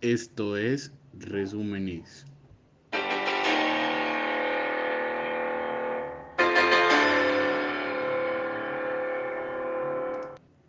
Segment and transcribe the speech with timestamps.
[0.00, 2.24] Esto es Resúmenes.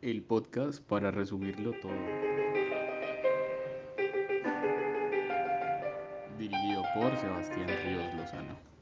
[0.02, 1.92] El podcast para resumirlo todo.
[6.40, 8.79] Dirigido por Sebastián Ríos Lozano.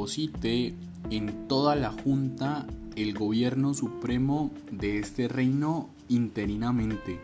[0.00, 0.74] Deposite
[1.10, 7.20] en toda la Junta el gobierno supremo de este reino interinamente,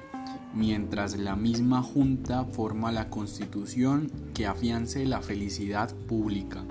[0.55, 6.65] mientras la misma Junta forma la constitución que afiance la felicidad pública,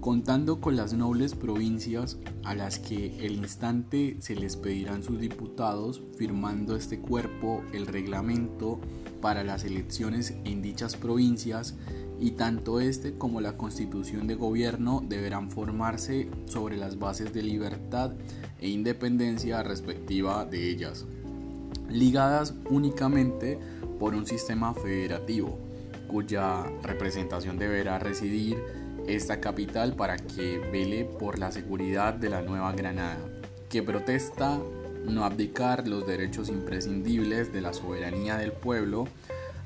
[0.00, 6.00] contando con las nobles provincias a las que el instante se les pedirán sus diputados,
[6.16, 8.80] firmando este cuerpo el reglamento
[9.20, 11.74] para las elecciones en dichas provincias
[12.20, 18.12] y tanto este como la constitución de gobierno deberán formarse sobre las bases de libertad
[18.60, 21.06] e independencia respectiva de ellas,
[21.88, 23.58] ligadas únicamente
[23.98, 25.58] por un sistema federativo,
[26.08, 28.58] cuya representación deberá residir
[29.06, 33.18] esta capital para que vele por la seguridad de la Nueva Granada,
[33.68, 34.60] que protesta
[35.06, 39.06] no abdicar los derechos imprescindibles de la soberanía del pueblo,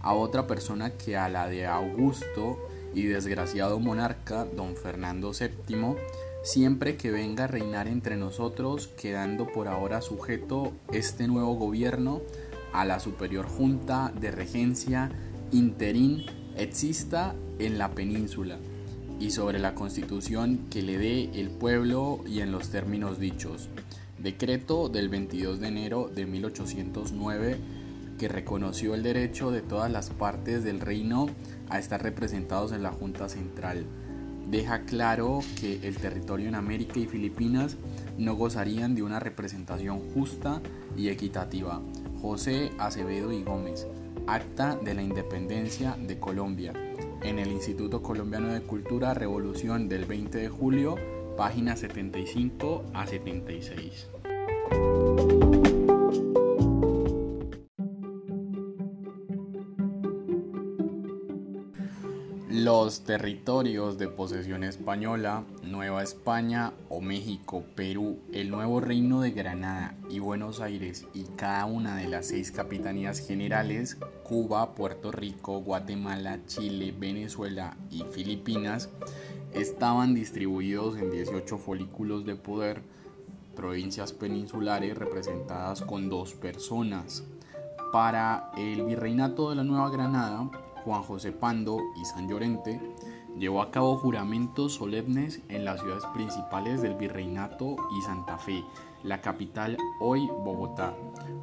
[0.02, 2.58] a otra persona que a la de Augusto
[2.94, 5.96] y desgraciado monarca don Fernando VII,
[6.42, 12.20] siempre que venga a reinar entre nosotros, quedando por ahora sujeto este nuevo gobierno
[12.72, 15.10] a la superior junta de regencia
[15.52, 18.58] interín exista en la península
[19.20, 23.68] y sobre la constitución que le dé el pueblo y en los términos dichos.
[24.18, 27.58] Decreto del 22 de enero de 1809
[28.18, 31.28] que reconoció el derecho de todas las partes del reino
[31.68, 33.86] a estar representados en la Junta Central.
[34.48, 37.76] Deja claro que el territorio en América y Filipinas
[38.18, 40.60] no gozarían de una representación justa
[40.96, 41.80] y equitativa.
[42.20, 43.86] José Acevedo y Gómez,
[44.26, 46.72] Acta de la Independencia de Colombia,
[47.22, 50.96] en el Instituto Colombiano de Cultura, Revolución del 20 de julio,
[51.36, 55.41] páginas 75 a 76.
[62.52, 69.94] Los territorios de posesión española, Nueva España o México, Perú, el nuevo Reino de Granada
[70.10, 76.40] y Buenos Aires y cada una de las seis capitanías generales, Cuba, Puerto Rico, Guatemala,
[76.46, 78.90] Chile, Venezuela y Filipinas,
[79.54, 82.82] estaban distribuidos en 18 folículos de poder,
[83.56, 87.24] provincias peninsulares representadas con dos personas.
[87.94, 90.50] Para el virreinato de la Nueva Granada,
[90.84, 92.80] Juan José Pando y San Llorente,
[93.38, 98.64] llevó a cabo juramentos solemnes en las ciudades principales del Virreinato y Santa Fe,
[99.02, 100.94] la capital hoy Bogotá.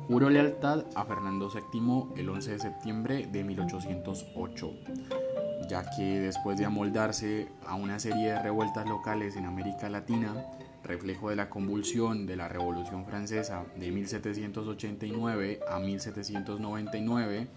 [0.08, 4.72] Juró lealtad a Fernando VII el 11 de septiembre de 1808,
[5.70, 10.34] ya que después de amoldarse a una serie de revueltas locales en América Latina,
[10.84, 17.48] reflejo de la convulsión de la Revolución Francesa de 1789 a 1799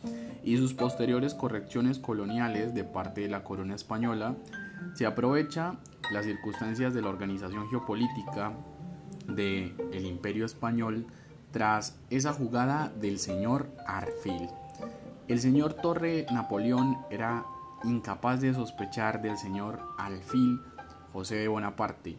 [0.44, 4.34] y sus posteriores correcciones coloniales de parte de la corona española,
[4.94, 5.76] se aprovecha
[6.10, 8.52] las circunstancias de la organización geopolítica
[9.28, 11.06] del el imperio español
[11.52, 14.48] tras esa jugada del señor Arfil.
[15.28, 17.44] El señor Torre Napoleón era
[17.84, 20.60] incapaz de sospechar del señor Alfil
[21.12, 22.18] José de Bonaparte,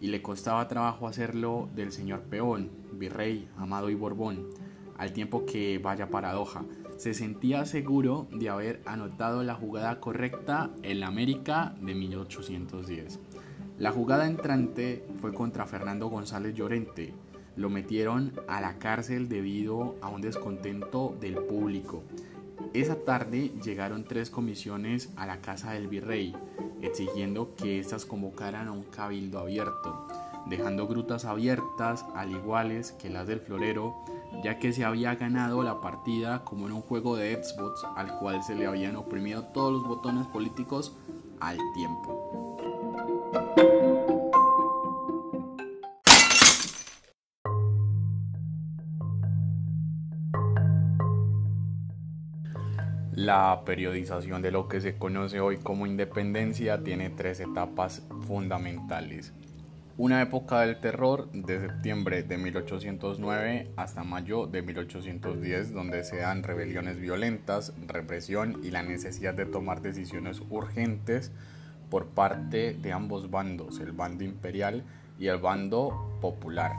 [0.00, 4.48] y le costaba trabajo hacerlo del señor Peón, virrey, Amado y Borbón,
[4.96, 6.64] al tiempo que, vaya paradoja,
[6.96, 13.20] se sentía seguro de haber anotado la jugada correcta en la América de 1810.
[13.78, 17.14] La jugada entrante fue contra Fernando González Llorente.
[17.54, 22.02] Lo metieron a la cárcel debido a un descontento del público.
[22.74, 26.34] Esa tarde llegaron tres comisiones a la casa del virrey,
[26.82, 30.06] exigiendo que éstas convocaran a un cabildo abierto,
[30.46, 33.96] dejando grutas abiertas al iguales que las del florero,
[34.42, 38.42] ya que se había ganado la partida como en un juego de Xbox al cual
[38.42, 40.94] se le habían oprimido todos los botones políticos
[41.40, 42.47] al tiempo.
[53.28, 59.34] La periodización de lo que se conoce hoy como independencia tiene tres etapas fundamentales.
[59.98, 66.42] Una época del terror de septiembre de 1809 hasta mayo de 1810 donde se dan
[66.42, 71.30] rebeliones violentas, represión y la necesidad de tomar decisiones urgentes
[71.90, 74.84] por parte de ambos bandos, el bando imperial
[75.18, 76.72] y el bando popular.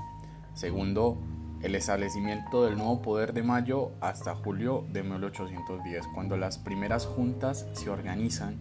[0.55, 1.15] Segundo,
[1.61, 7.67] el establecimiento del nuevo poder de mayo hasta julio de 1810, cuando las primeras juntas
[7.73, 8.57] se organizan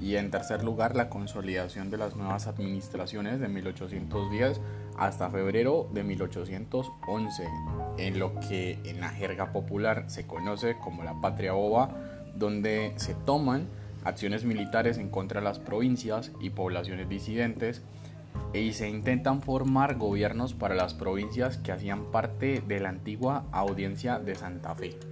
[0.00, 4.60] y en tercer lugar la consolidación de las nuevas administraciones de 1810
[4.96, 7.48] hasta febrero de 1811,
[7.98, 11.90] en lo que en la jerga popular se conoce como la patria boba,
[12.36, 13.66] donde se toman
[14.04, 17.82] acciones militares en contra de las provincias y poblaciones disidentes
[18.52, 24.18] y se intentan formar gobiernos para las provincias que hacían parte de la antigua audiencia
[24.18, 25.07] de Santa Fe.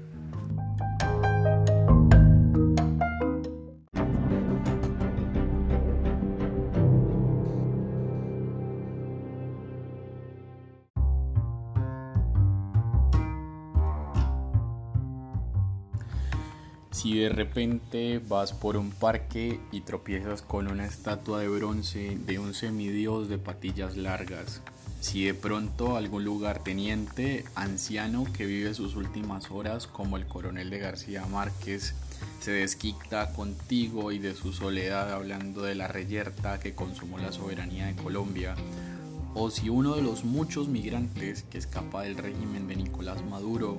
[16.96, 22.38] Si de repente vas por un parque y tropiezas con una estatua de bronce de
[22.38, 24.62] un semidios de patillas largas,
[25.00, 30.78] si de pronto algún lugarteniente anciano que vive sus últimas horas como el coronel de
[30.78, 31.92] García Márquez
[32.40, 37.88] se desquita contigo y de su soledad hablando de la reyerta que consumó la soberanía
[37.88, 38.54] de Colombia,
[39.38, 43.78] o si uno de los muchos migrantes que escapa del régimen de Nicolás Maduro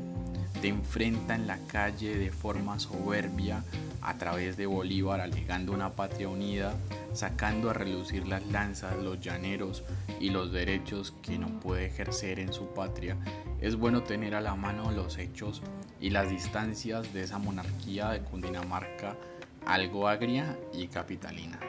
[0.61, 3.63] te enfrenta en la calle de forma soberbia
[4.03, 6.75] a través de Bolívar alegando una patria unida,
[7.13, 9.83] sacando a relucir las lanzas, los llaneros
[10.19, 13.17] y los derechos que no puede ejercer en su patria,
[13.59, 15.63] es bueno tener a la mano los hechos
[15.99, 19.17] y las distancias de esa monarquía de Cundinamarca
[19.65, 21.59] algo agria y capitalina.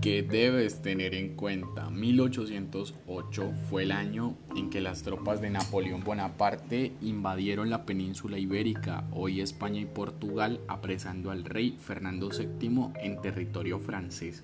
[0.00, 1.90] Que debes tener en cuenta.
[1.90, 9.04] 1808 fue el año en que las tropas de Napoleón Bonaparte invadieron la península ibérica,
[9.12, 14.42] hoy España y Portugal, apresando al rey Fernando VII en territorio francés.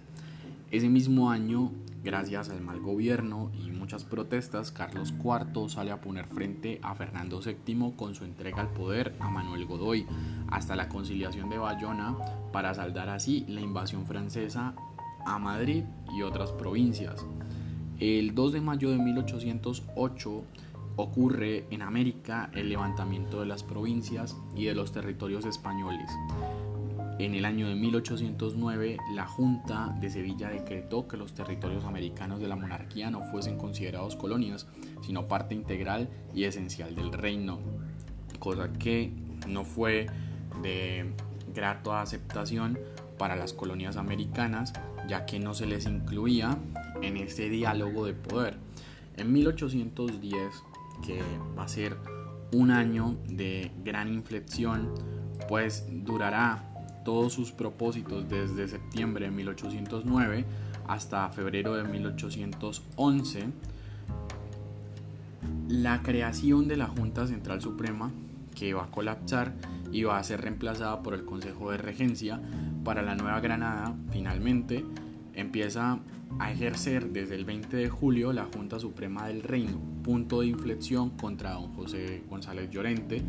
[0.70, 1.72] Ese mismo año,
[2.04, 7.40] gracias al mal gobierno y muchas protestas, Carlos IV sale a poner frente a Fernando
[7.40, 10.06] VII con su entrega al poder a Manuel Godoy,
[10.48, 12.14] hasta la conciliación de Bayona,
[12.52, 14.74] para saldar así la invasión francesa
[15.26, 15.84] a Madrid
[16.16, 17.26] y otras provincias.
[17.98, 20.44] El 2 de mayo de 1808
[20.96, 26.10] ocurre en América el levantamiento de las provincias y de los territorios españoles.
[27.18, 32.48] En el año de 1809, la Junta de Sevilla decretó que los territorios americanos de
[32.48, 34.66] la monarquía no fuesen considerados colonias,
[35.00, 37.58] sino parte integral y esencial del reino,
[38.38, 39.12] cosa que
[39.48, 40.06] no fue
[40.62, 41.14] de
[41.54, 42.78] grata aceptación
[43.18, 44.72] para las colonias americanas
[45.08, 46.58] ya que no se les incluía
[47.02, 48.56] en ese diálogo de poder.
[49.16, 50.62] En 1810,
[51.04, 51.20] que
[51.56, 51.96] va a ser
[52.52, 54.92] un año de gran inflexión,
[55.48, 56.64] pues durará
[57.04, 60.44] todos sus propósitos desde septiembre de 1809
[60.88, 63.44] hasta febrero de 1811,
[65.68, 68.10] la creación de la Junta Central Suprema,
[68.54, 69.54] que va a colapsar
[69.92, 72.40] y va a ser reemplazada por el Consejo de Regencia,
[72.86, 74.84] para la Nueva Granada, finalmente,
[75.34, 75.98] empieza
[76.38, 81.10] a ejercer desde el 20 de julio la Junta Suprema del Reino, punto de inflexión
[81.10, 83.22] contra don José González Llorente,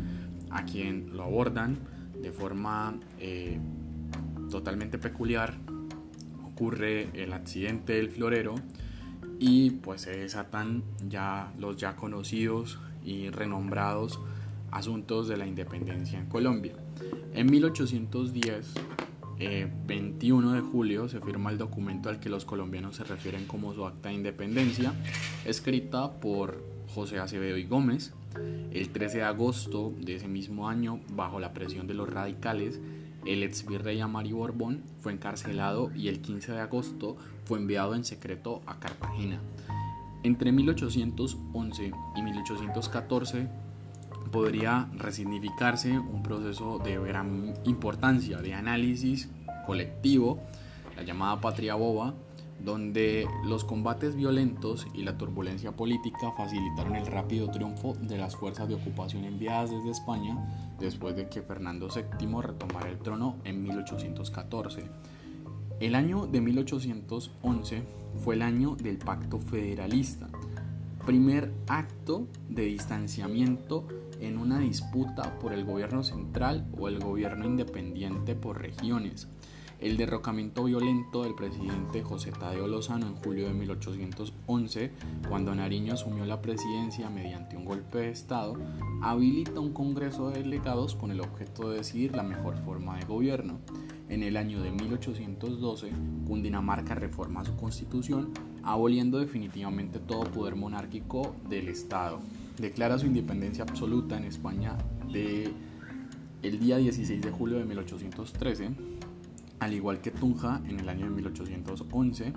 [0.50, 1.76] a quien lo abordan
[2.22, 3.58] de forma eh,
[4.48, 5.54] totalmente peculiar.
[6.46, 8.54] Ocurre el accidente del florero
[9.40, 14.20] y pues se desatan ya los ya conocidos y renombrados
[14.70, 16.74] asuntos de la independencia en Colombia.
[17.34, 18.74] En 1810
[19.38, 23.72] 21 eh, de julio se firma el documento al que los colombianos se refieren como
[23.72, 24.92] su acta de independencia,
[25.44, 26.62] escrita por
[26.94, 28.12] José Acevedo y Gómez.
[28.72, 32.80] El 13 de agosto de ese mismo año, bajo la presión de los radicales,
[33.26, 38.04] el ex virrey Amari Borbón fue encarcelado y el 15 de agosto fue enviado en
[38.04, 39.40] secreto a Cartagena.
[40.22, 43.48] Entre 1811 y 1814
[44.30, 49.28] podría resignificarse un proceso de gran importancia de análisis
[49.66, 50.40] colectivo,
[50.96, 52.14] la llamada patria boba,
[52.64, 58.68] donde los combates violentos y la turbulencia política facilitaron el rápido triunfo de las fuerzas
[58.68, 60.36] de ocupación enviadas desde España
[60.80, 64.84] después de que Fernando VII retomara el trono en 1814.
[65.80, 67.82] El año de 1811
[68.24, 70.28] fue el año del Pacto Federalista,
[71.06, 73.86] primer acto de distanciamiento
[74.20, 79.28] en una disputa por el gobierno central o el gobierno independiente por regiones.
[79.80, 84.90] El derrocamiento violento del presidente José Tadeo Lozano en julio de 1811,
[85.28, 88.56] cuando Nariño asumió la presidencia mediante un golpe de Estado,
[89.02, 93.60] habilita un Congreso de Delegados con el objeto de decidir la mejor forma de gobierno.
[94.08, 95.92] En el año de 1812,
[96.26, 98.32] Cundinamarca reforma su constitución,
[98.64, 102.18] aboliendo definitivamente todo poder monárquico del Estado.
[102.58, 104.76] Declara su independencia absoluta en España
[106.42, 108.70] el día 16 de julio de 1813,
[109.60, 112.32] al igual que Tunja en el año de 1811,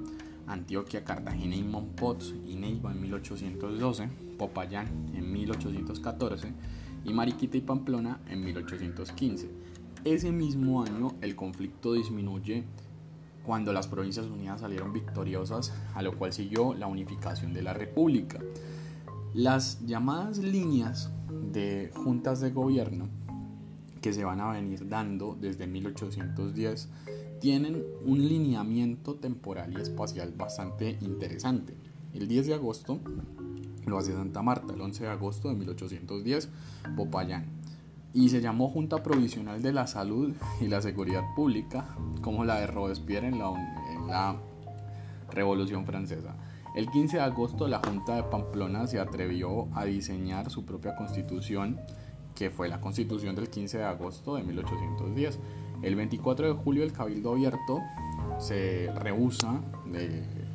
[0.46, 6.54] Antioquia, Cartagena y Monpots y Neiva en 1812, Popayán en 1814
[7.04, 9.50] y Mariquita y Pamplona en 1815.
[10.04, 12.64] Ese mismo año el conflicto disminuye
[13.44, 18.40] cuando las Provincias Unidas salieron victoriosas, a lo cual siguió la unificación de la República.
[19.34, 21.10] Las llamadas líneas
[21.52, 23.08] de juntas de gobierno
[24.02, 26.90] que se van a venir dando desde 1810
[27.40, 31.76] tienen un lineamiento temporal y espacial bastante interesante.
[32.14, 33.00] El 10 de agosto
[33.86, 36.50] lo hace Santa Marta, el 11 de agosto de 1810
[36.96, 37.46] Popayán,
[38.14, 42.68] y se llamó Junta Provisional de la Salud y la Seguridad Pública, como la de
[42.68, 44.38] Robespierre en la,
[45.32, 46.36] Revolución Francesa.
[46.74, 51.82] El 15 de agosto la Junta de Pamplona se atrevió a diseñar su propia constitución,
[52.34, 55.38] que fue la constitución del 15 de agosto de 1810.
[55.82, 57.82] El 24 de julio el Cabildo Abierto
[58.40, 59.62] se rehúsa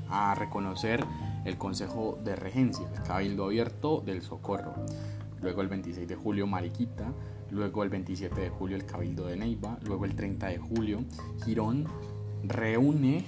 [0.09, 1.05] a reconocer
[1.45, 4.73] el Consejo de Regencia, el Cabildo Abierto del Socorro.
[5.43, 7.13] Luego el 26 de julio Mariquita,
[7.51, 11.05] luego el 27 de julio el Cabildo de Neiva, luego el 30 de julio
[11.45, 11.87] Girón
[12.43, 13.27] reúne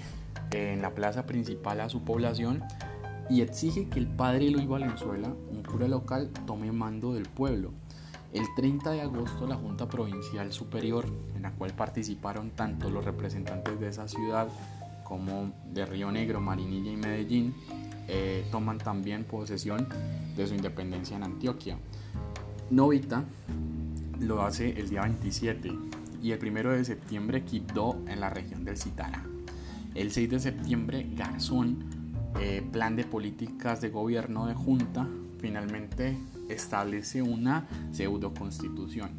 [0.50, 2.62] en la plaza principal a su población
[3.30, 7.72] y exige que el padre Eloy Valenzuela, un cura local, tome mando del pueblo.
[8.32, 13.78] El 30 de agosto la Junta Provincial Superior, en la cual participaron tanto los representantes
[13.80, 14.48] de esa ciudad
[15.04, 17.54] como de Río Negro, Marinilla y Medellín,
[18.06, 19.88] eh, toman también posesión
[20.36, 21.78] de su independencia en Antioquia.
[22.70, 23.24] Novita
[24.20, 25.72] lo hace el día 27
[26.22, 29.24] y el 1 de septiembre Quibdó en la región del Citara.
[29.98, 31.84] El 6 de septiembre Garzón,
[32.40, 35.08] eh, plan de políticas de gobierno de junta,
[35.40, 36.16] finalmente
[36.48, 39.10] establece una pseudo constitución.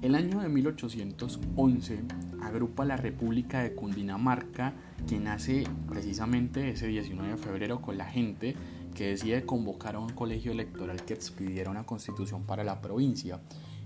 [0.00, 2.00] El año de 1811
[2.40, 4.72] agrupa la República de Cundinamarca,
[5.06, 8.56] que nace precisamente ese 19 de febrero con la gente
[8.94, 13.38] que decide convocar a un colegio electoral que expidiera una constitución para la provincia.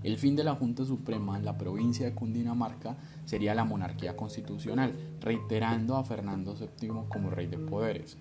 [0.03, 4.95] El fin de la Junta Suprema en la provincia de Cundinamarca sería la monarquía constitucional,
[5.21, 8.17] reiterando a Fernando VII como rey de poderes.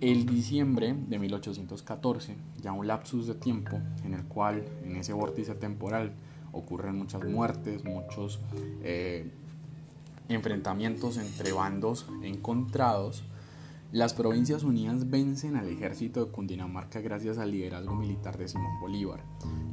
[0.00, 5.54] El diciembre de 1814, ya un lapsus de tiempo en el cual en ese vórtice
[5.54, 6.12] temporal
[6.52, 8.40] ocurren muchas muertes, muchos
[8.82, 9.30] eh,
[10.30, 13.24] enfrentamientos entre bandos encontrados,
[13.92, 19.24] las Provincias Unidas vencen al ejército de Cundinamarca gracias al liderazgo militar de Simón Bolívar.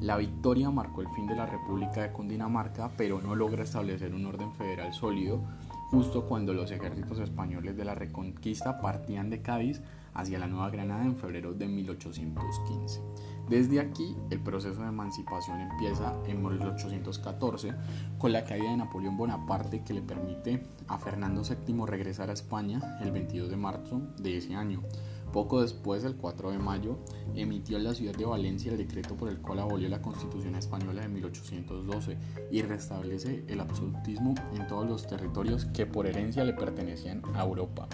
[0.01, 4.25] La victoria marcó el fin de la República de Cundinamarca, pero no logra establecer un
[4.25, 5.43] orden federal sólido,
[5.91, 9.81] justo cuando los ejércitos españoles de la Reconquista partían de Cádiz
[10.15, 13.01] hacia la Nueva Granada en febrero de 1815.
[13.49, 17.73] Desde aquí, el proceso de emancipación empieza en 1814
[18.17, 22.97] con la caída de Napoleón Bonaparte que le permite a Fernando VII regresar a España
[23.01, 24.83] el 22 de marzo de ese año.
[25.31, 26.99] Poco después, el 4 de mayo,
[27.35, 31.01] emitió en la ciudad de Valencia el decreto por el cual abolió la Constitución española
[31.01, 32.17] de 1812
[32.51, 37.87] y restablece el absolutismo en todos los territorios que por herencia le pertenecían a Europa.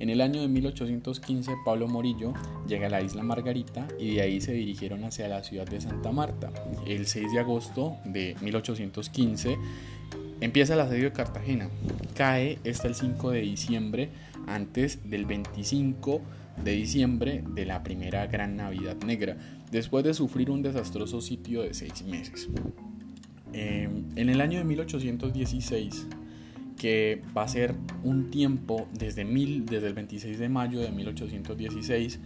[0.00, 2.32] En el año de 1815, Pablo Morillo
[2.66, 6.10] llega a la isla Margarita y de ahí se dirigieron hacia la ciudad de Santa
[6.10, 6.50] Marta.
[6.86, 9.58] El 6 de agosto de 1815
[10.40, 11.68] empieza el asedio de Cartagena.
[12.14, 14.08] Cae hasta el 5 de diciembre,
[14.46, 16.22] antes del 25
[16.64, 19.36] de diciembre de la primera gran Navidad Negra,
[19.70, 22.48] después de sufrir un desastroso sitio de seis meses.
[23.52, 26.06] Eh, en el año de 1816,
[26.80, 32.18] que va a ser un tiempo desde, mil, desde el 26 de mayo de 1816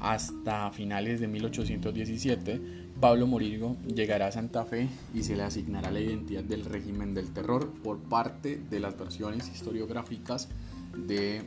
[0.00, 2.58] hasta finales de 1817,
[2.98, 7.34] Pablo Morillo llegará a Santa Fe y se le asignará la identidad del régimen del
[7.34, 10.48] terror por parte de las versiones historiográficas
[10.96, 11.42] de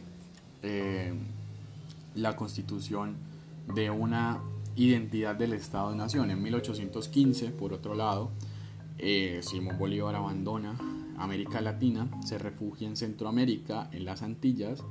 [0.62, 1.14] eh,
[2.14, 3.16] la constitución
[3.74, 4.40] de una
[4.76, 6.30] identidad del Estado-Nación.
[6.30, 8.30] En 1815, por otro lado,
[9.00, 10.78] eh, Simón Bolívar abandona
[11.24, 14.84] América Latina, se refugia en Centroamérica, en las Antillas,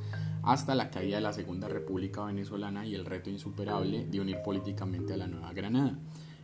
[0.42, 5.14] hasta la caída de la Segunda República Venezolana y el reto insuperable de unir políticamente
[5.14, 5.98] a la Nueva Granada.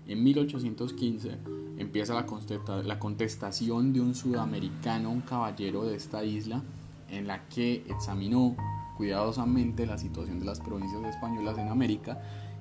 [0.07, 1.39] En 1815
[1.79, 6.63] empieza la, contestación de un sudamericano, un caballero de esta isla,
[7.11, 8.57] en la que examinó
[8.97, 12.21] cuidadosamente la situación de las provincias españolas en América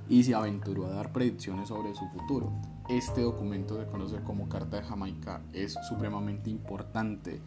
[0.09, 2.51] y se aventuró a dar predicciones sobre su futuro.
[2.89, 7.41] Este documento se conoce como Carta de Jamaica es supremamente importante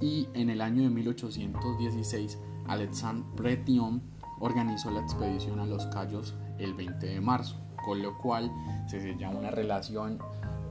[0.00, 4.00] y en el año de 1816 Alexandre Bretion
[4.40, 8.50] organizó la expedición a los Cayos el 20 de marzo, con lo cual
[8.88, 10.20] se sella una relación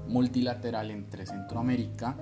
[0.07, 2.15] multilateral entre Centroamérica,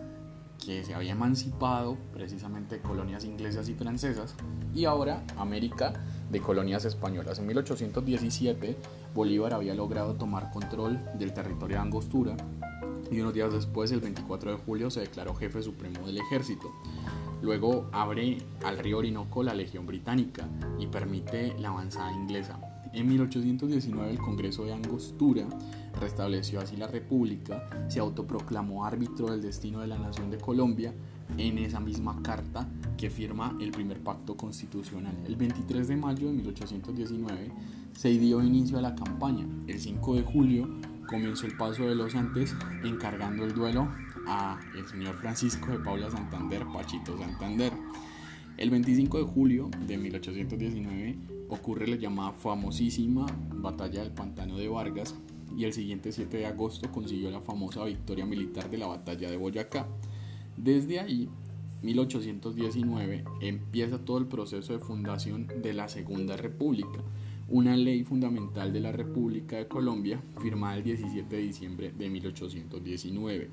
[0.66, 4.36] que se había emancipado precisamente de colonias inglesas y francesas,
[4.74, 5.94] y ahora América
[6.32, 7.40] de colonias españolas.
[7.40, 8.78] En 1817
[9.15, 12.36] Bolívar había logrado tomar control del territorio de Angostura
[13.10, 16.74] y unos días después, el 24 de julio, se declaró jefe supremo del ejército.
[17.41, 22.60] Luego abre al río Orinoco la Legión Británica y permite la avanzada inglesa.
[22.91, 25.48] En 1819 el Congreso de Angostura
[26.00, 30.93] restableció así la República, se autoproclamó árbitro del destino de la nación de Colombia
[31.38, 32.67] en esa misma carta
[32.98, 35.15] que firma el primer pacto constitucional.
[35.25, 37.51] El 23 de mayo de 1819
[37.94, 39.46] se dio inicio a la campaña.
[39.67, 40.70] El 5 de julio
[41.08, 43.88] comenzó el paso de los antes encargando el duelo
[44.27, 47.74] a el señor Francisco de Paula Santander, Pachito Santander.
[48.58, 51.17] El 25 de julio de 1819
[51.50, 55.15] ocurre la llamada famosísima Batalla del Pantano de Vargas
[55.58, 59.38] y el siguiente 7 de agosto consiguió la famosa victoria militar de la Batalla de
[59.38, 59.88] Boyacá.
[60.58, 61.30] Desde ahí,
[61.84, 67.04] 1819, empieza todo el proceso de fundación de la Segunda República,
[67.48, 73.50] una ley fundamental de la República de Colombia firmada el 17 de diciembre de 1819.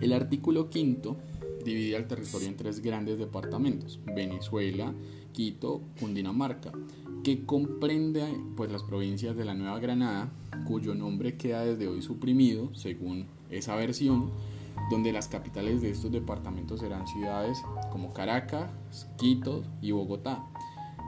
[0.00, 1.16] El artículo quinto
[1.64, 4.92] divide al territorio en tres grandes departamentos, Venezuela,
[5.32, 6.72] Quito, Cundinamarca,
[7.22, 8.24] que comprende
[8.56, 10.32] pues, las provincias de la Nueva Granada,
[10.66, 14.30] cuyo nombre queda desde hoy suprimido, según esa versión,
[14.90, 18.70] donde las capitales de estos departamentos serán ciudades como Caracas,
[19.16, 20.44] Quito y Bogotá,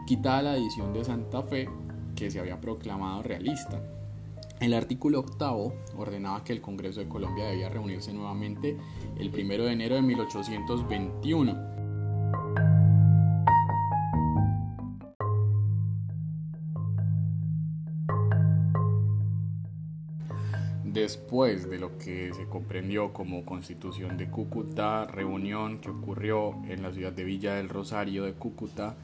[0.07, 1.69] quitada la edición de Santa Fe,
[2.15, 3.83] que se había proclamado realista.
[4.61, 8.77] El artículo octavo ordenaba que el Congreso de Colombia debía reunirse nuevamente
[9.19, 11.80] el 1 de enero de 1821.
[20.93, 26.93] Después de lo que se comprendió como constitución de Cúcuta, reunión que ocurrió en la
[26.93, 28.97] ciudad de Villa del Rosario de Cúcuta,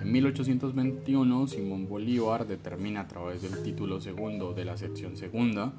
[0.00, 5.74] en 1821, Simón Bolívar determina a través del título segundo de la sección segunda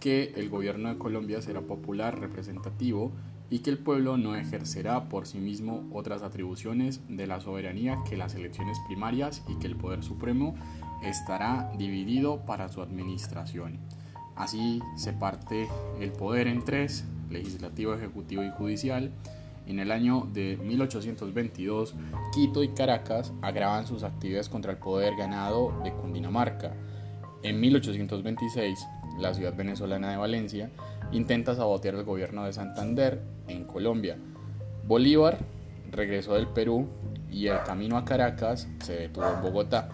[0.00, 3.10] que el gobierno de Colombia será popular, representativo
[3.48, 8.18] y que el pueblo no ejercerá por sí mismo otras atribuciones de la soberanía que
[8.18, 10.56] las elecciones primarias y que el poder supremo
[11.02, 13.78] estará dividido para su administración.
[14.36, 15.68] Así se parte
[15.98, 19.10] el poder en tres, legislativo, ejecutivo y judicial,
[19.66, 21.94] en el año de 1822,
[22.32, 26.72] Quito y Caracas agravan sus actividades contra el poder ganado de Cundinamarca.
[27.42, 28.86] En 1826,
[29.18, 30.70] la ciudad venezolana de Valencia
[31.10, 34.16] intenta sabotear el gobierno de Santander en Colombia.
[34.86, 35.38] Bolívar
[35.90, 36.88] regresó del Perú
[37.28, 39.88] y el camino a Caracas se detuvo en Bogotá.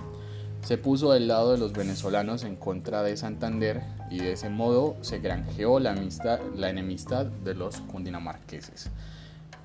[0.63, 4.97] Se puso del lado de los venezolanos en contra de Santander y de ese modo
[5.01, 8.91] se granjeó la, enemistad de los cundinamarqueses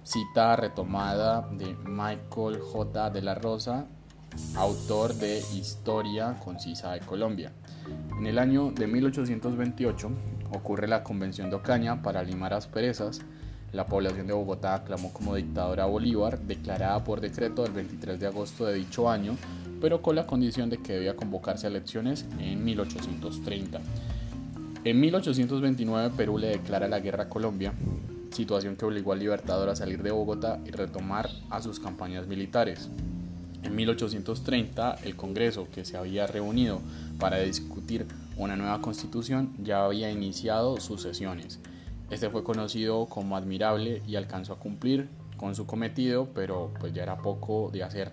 [0.07, 3.09] cita retomada de Michael J.
[3.09, 3.87] de la Rosa,
[4.55, 7.51] autor de Historia Concisa de Colombia.
[8.17, 10.09] En el año de 1828
[10.53, 13.19] ocurre la Convención de Ocaña para limar asperezas.
[13.73, 18.27] La población de Bogotá aclamó como dictadora a Bolívar, declarada por decreto el 23 de
[18.27, 19.35] agosto de dicho año,
[19.79, 23.79] pero con la condición de que debía convocarse a elecciones en 1830.
[24.83, 27.73] En 1829 Perú le declara la guerra a Colombia,
[28.31, 32.89] situación que obligó al Libertador a salir de Bogotá y retomar a sus campañas militares.
[33.63, 36.79] En 1830, el Congreso, que se había reunido
[37.19, 38.05] para discutir
[38.37, 41.59] una nueva constitución, ya había iniciado sus sesiones.
[42.09, 47.03] Este fue conocido como admirable y alcanzó a cumplir con su cometido, pero pues ya
[47.03, 48.11] era poco de hacer.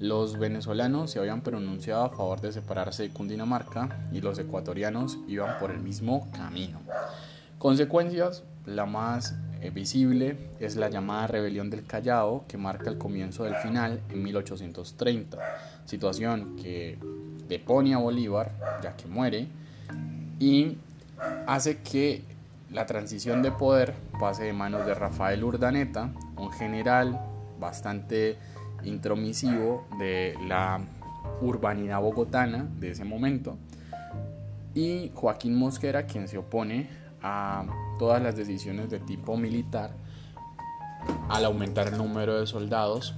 [0.00, 5.58] Los venezolanos se habían pronunciado a favor de separarse de Cundinamarca y los ecuatorianos iban
[5.58, 6.80] por el mismo camino.
[7.58, 13.44] Consecuencias, la más eh, visible es la llamada Rebelión del Callao, que marca el comienzo
[13.44, 15.38] del final en 1830,
[15.84, 16.98] situación que
[17.48, 18.52] depone a Bolívar,
[18.82, 19.48] ya que muere,
[20.38, 20.76] y
[21.46, 22.22] hace que
[22.70, 27.20] la transición de poder pase de manos de Rafael Urdaneta, un general
[27.60, 28.36] bastante
[28.84, 30.80] intromisivo de la
[31.40, 33.56] urbanidad bogotana de ese momento,
[34.74, 36.88] y Joaquín Mosquera, quien se opone
[37.22, 37.64] a
[37.98, 39.92] todas las decisiones de tipo militar
[41.28, 43.14] al aumentar el número de soldados,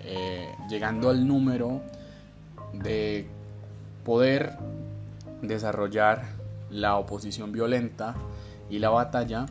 [0.00, 1.80] eh, llegando al número
[2.72, 3.26] de
[4.04, 4.56] poder
[5.42, 6.24] desarrollar
[6.70, 8.14] la oposición violenta
[8.68, 9.46] y la batalla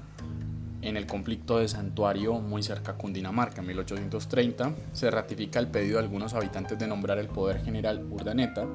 [0.87, 3.59] en el conflicto de Santuario muy cerca a Cundinamarca.
[3.59, 8.65] En 1830 se ratifica el pedido de algunos habitantes de nombrar el poder general Urdaneta.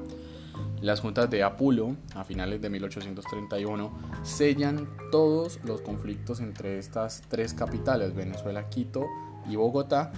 [0.81, 7.55] Las juntas de Apulo, a finales de 1831, sellan todos los conflictos entre estas tres
[7.55, 9.07] capitales, Venezuela, Quito
[9.49, 10.11] y Bogotá,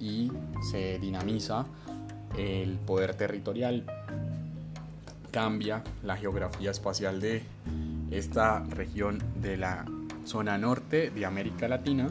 [0.00, 0.32] y
[0.70, 1.66] se dinamiza
[2.38, 3.84] el poder territorial,
[5.30, 7.42] cambia la geografía espacial de
[8.10, 9.84] esta región de la
[10.24, 12.10] zona norte de América Latina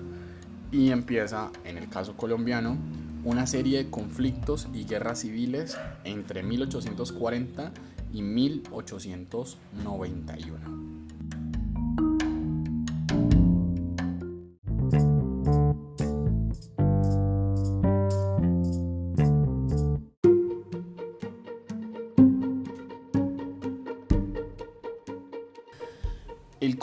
[0.71, 2.77] y empieza, en el caso colombiano,
[3.23, 7.71] una serie de conflictos y guerras civiles entre 1840
[8.11, 10.82] y 1891.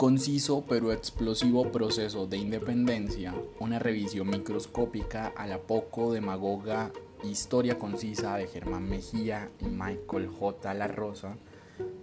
[0.01, 6.91] Conciso pero explosivo proceso de independencia, una revisión microscópica a la poco demagoga
[7.23, 10.73] historia concisa de Germán Mejía y Michael J.
[10.73, 11.37] La Rosa,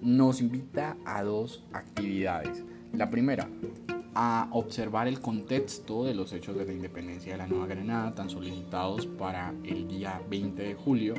[0.00, 2.62] nos invita a dos actividades.
[2.92, 3.48] La primera,
[4.14, 8.30] a observar el contexto de los hechos de la independencia de la Nueva Granada, tan
[8.30, 11.14] solicitados para el día 20 de julio,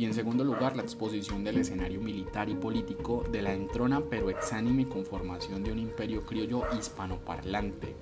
[0.00, 4.30] y en segundo lugar la exposición del escenario militar y político de la entrona pero
[4.30, 7.94] exánime conformación de un imperio criollo hispanoparlante.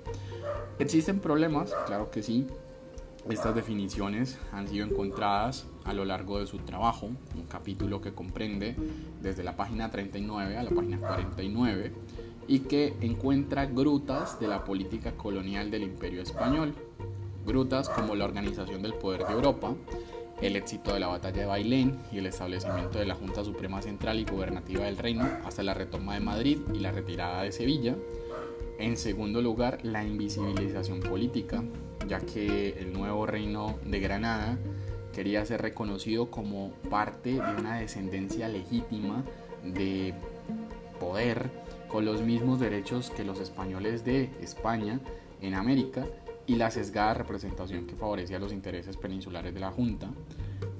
[0.79, 1.75] ¿Existen problemas?
[1.87, 2.47] Claro que sí.
[3.29, 8.77] Estas definiciones han sido encontradas a lo largo de su trabajo, un capítulo que comprende
[9.21, 11.91] desde la página 39 a la página 49
[12.47, 16.73] y que encuentra grutas de la política colonial del imperio español.
[17.45, 19.73] Grutas como la organización del poder de Europa,
[20.41, 24.19] el éxito de la batalla de Bailén y el establecimiento de la Junta Suprema Central
[24.19, 27.95] y Gubernativa del Reino hasta la retoma de Madrid y la retirada de Sevilla.
[28.77, 31.63] En segundo lugar, la invisibilización política,
[32.07, 34.57] ya que el nuevo reino de Granada
[35.13, 39.25] quería ser reconocido como parte de una descendencia legítima
[39.63, 40.13] de
[40.99, 41.49] poder
[41.89, 45.01] con los mismos derechos que los españoles de España
[45.41, 46.05] en América
[46.49, 50.09] y la sesgada representación que favorecía los intereses peninsulares de la Junta.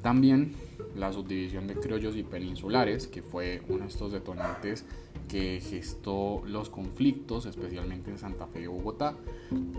[0.01, 0.55] También
[0.99, 4.85] la subdivisión de criollos y peninsulares, que fue uno de estos detonantes
[5.27, 9.15] que gestó los conflictos, especialmente en Santa Fe y Bogotá.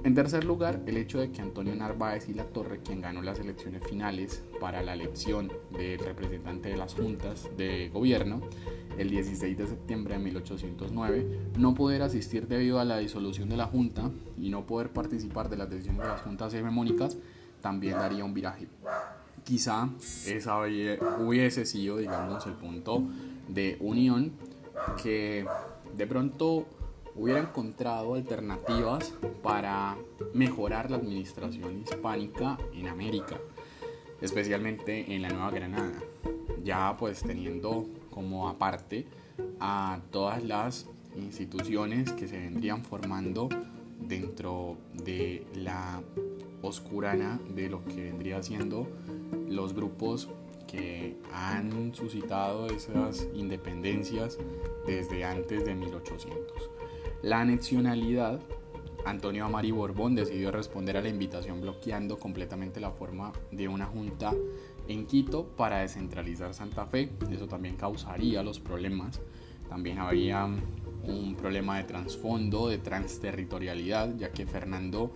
[0.05, 3.41] En tercer lugar, el hecho de que Antonio Narváez y La Torre, quien ganó las
[3.41, 8.41] elecciones finales para la elección del representante de las juntas de gobierno,
[8.97, 11.27] el 16 de septiembre de 1809,
[11.59, 15.57] no poder asistir debido a la disolución de la Junta y no poder participar de
[15.57, 17.17] las decisiones de las juntas hegemónicas,
[17.61, 18.69] también daría un viraje.
[19.45, 19.89] Quizá
[20.27, 23.03] esa hubiese sido, digamos, el punto
[23.49, 24.33] de unión
[25.03, 25.47] que
[25.97, 26.67] de pronto
[27.15, 29.97] hubiera encontrado alternativas para
[30.33, 33.39] mejorar la administración hispánica en América,
[34.21, 35.99] especialmente en la Nueva Granada,
[36.63, 39.07] ya pues teniendo como aparte
[39.59, 43.49] a todas las instituciones que se vendrían formando
[44.01, 46.03] dentro de la
[46.63, 48.87] oscurana de lo que vendría siendo
[49.49, 50.29] los grupos
[50.67, 54.39] que han suscitado esas independencias
[54.87, 56.71] desde antes de 1800.
[57.23, 58.41] La anexionalidad,
[59.05, 64.33] Antonio Amari Borbón decidió responder a la invitación bloqueando completamente la forma de una junta
[64.89, 67.11] en Quito para descentralizar Santa Fe.
[67.31, 69.21] Eso también causaría los problemas.
[69.69, 70.49] También había
[71.05, 75.13] un problema de trasfondo, de transterritorialidad, ya que Fernando,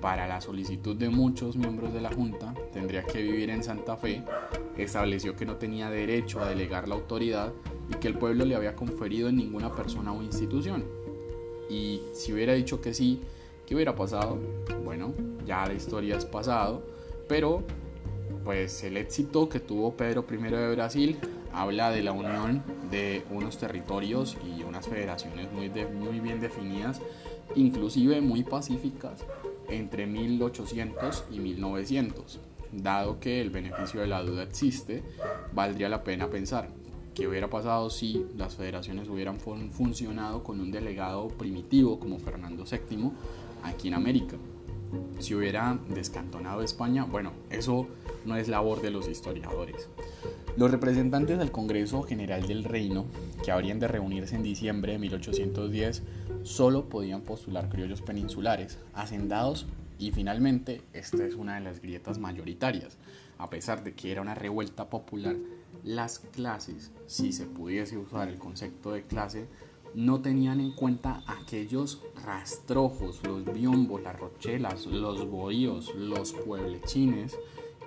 [0.00, 4.22] para la solicitud de muchos miembros de la Junta, tendría que vivir en Santa Fe,
[4.76, 7.52] estableció que no tenía derecho a delegar la autoridad
[7.90, 10.84] y que el pueblo le había conferido en ninguna persona o institución.
[11.70, 13.20] Y si hubiera dicho que sí,
[13.66, 14.38] ¿qué hubiera pasado?
[14.84, 15.14] Bueno,
[15.46, 16.82] ya la historia es pasado,
[17.28, 17.62] pero
[18.44, 21.18] pues el éxito que tuvo Pedro I de Brasil
[21.52, 27.00] habla de la unión de unos territorios y unas federaciones muy, muy bien definidas,
[27.54, 29.24] inclusive muy pacíficas,
[29.76, 32.40] entre 1800 y 1900.
[32.72, 35.02] Dado que el beneficio de la duda existe,
[35.52, 36.68] valdría la pena pensar
[37.14, 43.10] qué hubiera pasado si las federaciones hubieran funcionado con un delegado primitivo como Fernando VII
[43.62, 44.36] aquí en América
[45.18, 47.86] si hubiera descantonado España, bueno, eso
[48.24, 49.88] no es labor de los historiadores.
[50.56, 53.06] Los representantes del Congreso General del Reino,
[53.44, 56.02] que habrían de reunirse en diciembre de 1810,
[56.44, 59.66] solo podían postular criollos peninsulares, hacendados
[59.98, 62.98] y finalmente esta es una de las grietas mayoritarias.
[63.36, 65.34] A pesar de que era una revuelta popular,
[65.82, 69.48] las clases, si se pudiese usar el concepto de clase,
[69.96, 77.36] no tenían en cuenta aquellos rastrojos, los biombos, las rochelas, los bohíos, los pueblechines,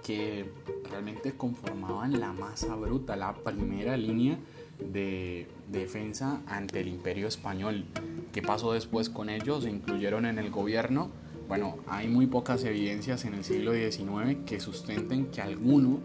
[0.03, 0.51] que
[0.89, 4.37] realmente conformaban la masa bruta, la primera línea
[4.79, 7.85] de defensa ante el imperio español.
[8.31, 9.63] ¿Qué pasó después con ellos?
[9.63, 11.09] ¿Se incluyeron en el gobierno?
[11.47, 15.99] Bueno, hay muy pocas evidencias en el siglo XIX que sustenten que alguno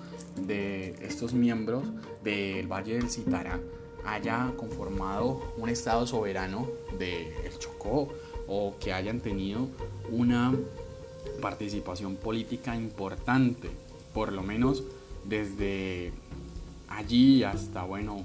[0.46, 1.84] de estos miembros
[2.22, 3.60] del Valle del Citará
[4.04, 8.08] haya conformado un estado soberano del el Chocó
[8.46, 9.68] o que hayan tenido
[10.10, 10.54] una
[11.40, 13.70] participación política importante,
[14.14, 14.84] por lo menos
[15.24, 16.12] desde
[16.88, 18.22] allí hasta bueno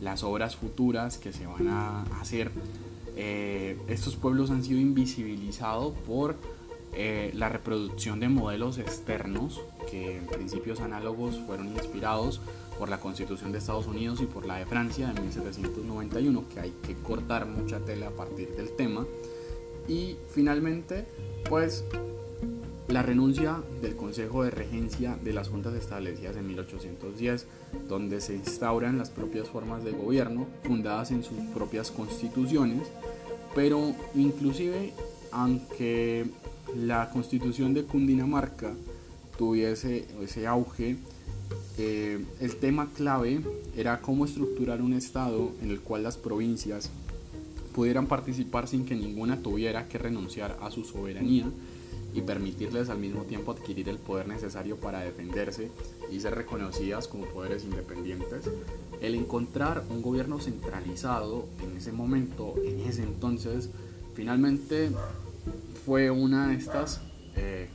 [0.00, 2.50] las obras futuras que se van a hacer.
[3.16, 6.36] Eh, estos pueblos han sido invisibilizados por
[6.94, 9.60] eh, la reproducción de modelos externos
[9.90, 12.40] que en principios análogos fueron inspirados
[12.78, 16.72] por la Constitución de Estados Unidos y por la de Francia de 1791, que hay
[16.86, 19.04] que cortar mucha tela a partir del tema.
[19.88, 21.06] Y finalmente,
[21.48, 21.84] pues
[22.88, 27.46] la renuncia del Consejo de Regencia de las juntas establecidas en 1810,
[27.86, 32.88] donde se instauran las propias formas de gobierno fundadas en sus propias constituciones,
[33.54, 34.94] pero inclusive
[35.32, 36.26] aunque
[36.74, 38.72] la constitución de Cundinamarca
[39.36, 40.96] tuviese ese auge,
[41.76, 43.40] eh, el tema clave
[43.76, 46.90] era cómo estructurar un Estado en el cual las provincias
[47.74, 51.46] pudieran participar sin que ninguna tuviera que renunciar a su soberanía
[52.18, 55.70] y permitirles al mismo tiempo adquirir el poder necesario para defenderse
[56.10, 58.50] y ser reconocidas como poderes independientes.
[59.00, 63.70] El encontrar un gobierno centralizado en ese momento, en ese entonces,
[64.14, 64.90] finalmente
[65.86, 67.00] fue una de estas
[67.36, 67.68] eh,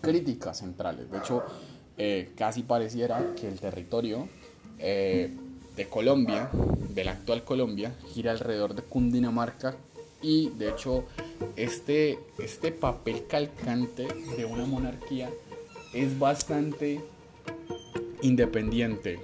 [0.00, 1.10] críticas centrales.
[1.10, 1.42] De hecho,
[1.98, 4.28] eh, casi pareciera que el territorio
[4.78, 5.30] eh,
[5.76, 6.48] de Colombia,
[6.94, 9.76] de la actual Colombia, gira alrededor de Cundinamarca
[10.22, 11.04] y de hecho
[11.56, 15.30] este, este papel calcante de una monarquía
[15.94, 17.00] es bastante
[18.22, 19.20] independiente,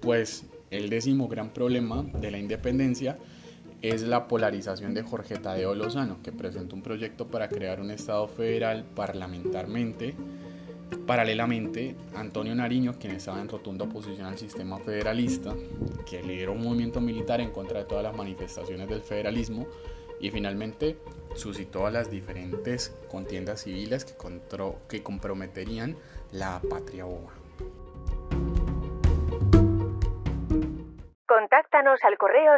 [0.00, 3.18] pues el décimo gran problema de la independencia
[3.82, 8.28] es la polarización de Jorge Tadeo Lozano, que presentó un proyecto para crear un Estado
[8.28, 10.14] federal parlamentarmente
[11.06, 15.54] Paralelamente, Antonio Nariño, quien estaba en rotunda oposición al sistema federalista,
[16.08, 19.66] que lideró un movimiento militar en contra de todas las manifestaciones del federalismo
[20.22, 20.96] y finalmente
[21.34, 25.96] suscitó a las diferentes contiendas civiles que, comprometerían
[26.30, 27.32] la patria boba.
[32.02, 32.54] Al correo